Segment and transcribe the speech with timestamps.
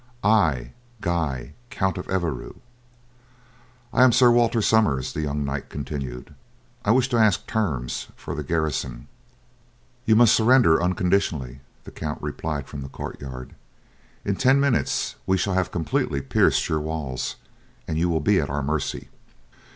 [0.23, 2.59] "I, Guy, Count of Evreux."
[3.93, 6.33] "I am Sir Walter Somers," the young knight continued.
[6.83, 9.07] "I wish to ask terms for the garrison.
[10.05, 13.53] "You must surrender unconditionally," the count replied from the courtyard.
[14.25, 17.35] "In ten minutes we shall have completely pierced your walls,
[17.87, 19.09] and you will be at our mercy."